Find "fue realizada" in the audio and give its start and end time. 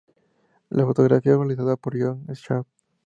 1.35-1.75